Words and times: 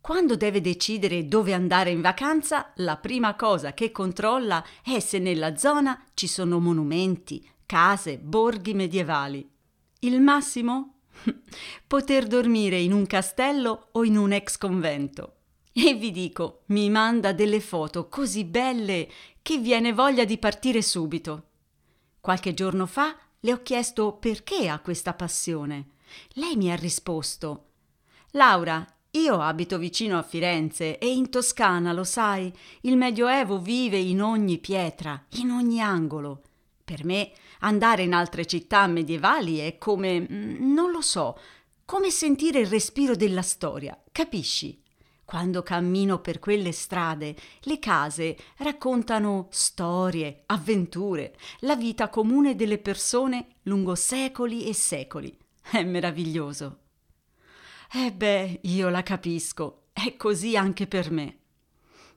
Quando 0.00 0.34
deve 0.34 0.60
decidere 0.60 1.28
dove 1.28 1.54
andare 1.54 1.90
in 1.90 2.00
vacanza, 2.00 2.72
la 2.76 2.96
prima 2.96 3.36
cosa 3.36 3.72
che 3.72 3.92
controlla 3.92 4.64
è 4.82 4.98
se 4.98 5.20
nella 5.20 5.56
zona 5.56 6.06
ci 6.14 6.26
sono 6.26 6.58
monumenti, 6.58 7.48
case, 7.64 8.18
borghi 8.18 8.74
medievali. 8.74 9.48
Il 10.00 10.20
massimo 10.20 10.91
poter 11.86 12.26
dormire 12.26 12.78
in 12.78 12.92
un 12.92 13.06
castello 13.06 13.88
o 13.92 14.04
in 14.04 14.16
un 14.16 14.32
ex 14.32 14.58
convento. 14.58 15.36
E 15.72 15.94
vi 15.94 16.10
dico, 16.10 16.62
mi 16.66 16.90
manda 16.90 17.32
delle 17.32 17.60
foto 17.60 18.08
così 18.08 18.44
belle 18.44 19.08
che 19.40 19.58
viene 19.58 19.92
voglia 19.92 20.24
di 20.24 20.38
partire 20.38 20.82
subito. 20.82 21.46
Qualche 22.20 22.54
giorno 22.54 22.86
fa 22.86 23.16
le 23.40 23.52
ho 23.52 23.62
chiesto 23.62 24.12
perché 24.12 24.68
ha 24.68 24.80
questa 24.80 25.14
passione. 25.14 25.92
Lei 26.34 26.56
mi 26.56 26.70
ha 26.70 26.76
risposto: 26.76 27.66
Laura, 28.32 28.86
io 29.12 29.40
abito 29.40 29.78
vicino 29.78 30.18
a 30.18 30.22
Firenze 30.22 30.98
e 30.98 31.10
in 31.10 31.28
Toscana, 31.30 31.92
lo 31.92 32.04
sai, 32.04 32.52
il 32.82 32.96
Medioevo 32.96 33.58
vive 33.58 33.98
in 33.98 34.22
ogni 34.22 34.58
pietra, 34.58 35.22
in 35.32 35.50
ogni 35.50 35.80
angolo. 35.80 36.42
Per 36.84 37.04
me 37.04 37.32
andare 37.60 38.02
in 38.02 38.12
altre 38.12 38.44
città 38.46 38.86
medievali 38.86 39.58
è 39.58 39.78
come, 39.78 40.20
mm, 40.20 40.72
non 40.72 40.90
lo 40.90 41.00
so, 41.00 41.38
come 41.84 42.10
sentire 42.10 42.60
il 42.60 42.66
respiro 42.66 43.14
della 43.14 43.42
storia, 43.42 44.00
capisci? 44.10 44.80
Quando 45.24 45.62
cammino 45.62 46.20
per 46.20 46.38
quelle 46.38 46.72
strade, 46.72 47.34
le 47.60 47.78
case 47.78 48.36
raccontano 48.58 49.48
storie, 49.50 50.42
avventure, 50.46 51.36
la 51.60 51.76
vita 51.76 52.08
comune 52.08 52.54
delle 52.54 52.78
persone 52.78 53.56
lungo 53.62 53.94
secoli 53.94 54.66
e 54.66 54.74
secoli. 54.74 55.34
È 55.62 55.82
meraviglioso. 55.82 56.78
Eh 57.92 58.12
beh, 58.12 58.60
io 58.62 58.88
la 58.88 59.02
capisco, 59.02 59.84
è 59.92 60.16
così 60.16 60.56
anche 60.56 60.86
per 60.86 61.10
me. 61.10 61.41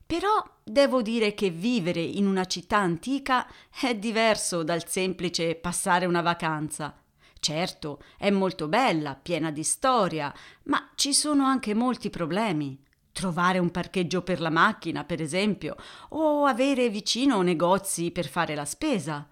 Però 0.06 0.44
devo 0.64 1.02
dire 1.02 1.34
che 1.34 1.50
vivere 1.50 2.02
in 2.02 2.28
una 2.28 2.46
città 2.46 2.78
antica 2.78 3.48
è 3.70 3.96
diverso 3.96 4.64
dal 4.64 4.88
semplice 4.88 5.56
passare 5.56 6.06
una 6.06 6.22
vacanza. 6.22 6.96
Certo, 7.40 8.02
è 8.18 8.30
molto 8.30 8.68
bella, 8.68 9.16
piena 9.16 9.52
di 9.52 9.64
storia, 9.64 10.34
ma 10.64 10.90
ci 10.96 11.14
sono 11.14 11.46
anche 11.46 11.74
molti 11.74 12.10
problemi. 12.10 12.80
Trovare 13.12 13.60
un 13.60 13.72
parcheggio 13.72 14.22
per 14.22 14.42
la 14.42 14.50
macchina, 14.50 15.04
per 15.04 15.22
esempio, 15.22 15.76
o 16.10 16.46
avere 16.46 16.90
vicino 16.90 17.42
negozi 17.42 18.12
per 18.12 18.28
fare 18.28 18.54
la 18.54 18.66
spesa. 18.66 19.28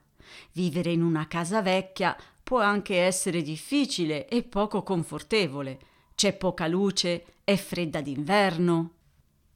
Vivere 0.54 0.92
in 0.92 1.04
una 1.04 1.28
casa 1.28 1.62
vecchia 1.62 2.16
può 2.42 2.60
anche 2.62 2.98
essere 3.00 3.42
difficile 3.42 4.28
e 4.28 4.44
poco 4.44 4.84
confortevole. 4.84 5.80
C'è 6.16 6.34
poca 6.34 6.68
luce, 6.68 7.26
è 7.44 7.56
fredda 7.56 8.02
d'inverno. 8.02 8.92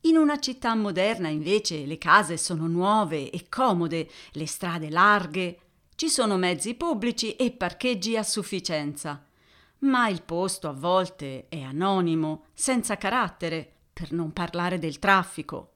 In 0.01 0.15
una 0.15 0.39
città 0.39 0.75
moderna 0.75 1.27
invece 1.27 1.85
le 1.85 1.97
case 1.97 2.37
sono 2.37 2.67
nuove 2.67 3.29
e 3.29 3.47
comode, 3.49 4.09
le 4.31 4.45
strade 4.45 4.89
larghe, 4.89 5.59
ci 5.95 6.09
sono 6.09 6.37
mezzi 6.37 6.75
pubblici 6.75 7.35
e 7.35 7.51
parcheggi 7.51 8.15
a 8.15 8.23
sufficienza. 8.23 9.25
Ma 9.79 10.07
il 10.09 10.21
posto 10.21 10.67
a 10.67 10.73
volte 10.73 11.47
è 11.49 11.61
anonimo, 11.61 12.45
senza 12.53 12.97
carattere, 12.97 13.73
per 13.91 14.11
non 14.11 14.31
parlare 14.31 14.77
del 14.77 14.99
traffico. 14.99 15.73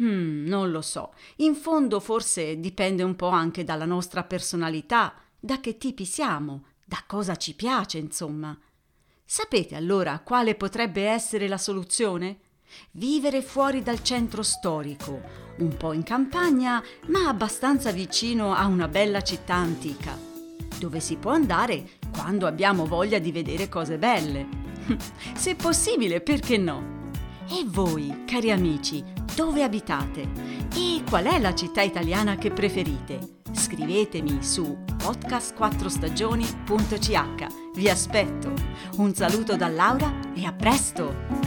Hmm, 0.00 0.46
non 0.46 0.70
lo 0.70 0.80
so. 0.80 1.12
In 1.36 1.54
fondo 1.54 2.00
forse 2.00 2.58
dipende 2.60 3.02
un 3.02 3.16
po' 3.16 3.28
anche 3.28 3.64
dalla 3.64 3.84
nostra 3.84 4.22
personalità, 4.22 5.14
da 5.38 5.60
che 5.60 5.76
tipi 5.76 6.04
siamo, 6.04 6.66
da 6.84 7.02
cosa 7.06 7.36
ci 7.36 7.54
piace, 7.54 7.98
insomma. 7.98 8.56
Sapete 9.24 9.74
allora 9.74 10.20
quale 10.20 10.54
potrebbe 10.54 11.06
essere 11.06 11.48
la 11.48 11.58
soluzione? 11.58 12.38
Vivere 12.92 13.42
fuori 13.42 13.82
dal 13.82 14.02
centro 14.02 14.42
storico, 14.42 15.20
un 15.58 15.76
po' 15.76 15.92
in 15.92 16.02
campagna, 16.02 16.82
ma 17.06 17.28
abbastanza 17.28 17.90
vicino 17.90 18.54
a 18.54 18.66
una 18.66 18.88
bella 18.88 19.22
città 19.22 19.54
antica, 19.54 20.16
dove 20.78 21.00
si 21.00 21.16
può 21.16 21.32
andare 21.32 21.88
quando 22.12 22.46
abbiamo 22.46 22.86
voglia 22.86 23.18
di 23.18 23.32
vedere 23.32 23.68
cose 23.68 23.98
belle. 23.98 24.46
Se 25.34 25.54
possibile, 25.54 26.20
perché 26.20 26.56
no? 26.56 27.00
E 27.48 27.64
voi, 27.66 28.24
cari 28.26 28.50
amici, 28.50 29.04
dove 29.34 29.62
abitate? 29.62 30.28
E 30.74 31.02
qual 31.08 31.24
è 31.24 31.38
la 31.38 31.54
città 31.54 31.82
italiana 31.82 32.36
che 32.36 32.50
preferite? 32.50 33.40
Scrivetemi 33.52 34.42
su 34.42 34.76
podcast4stagioni.ch. 34.96 37.46
Vi 37.74 37.88
aspetto. 37.88 38.52
Un 38.96 39.14
saluto 39.14 39.56
da 39.56 39.68
Laura 39.68 40.12
e 40.34 40.44
a 40.44 40.52
presto! 40.52 41.41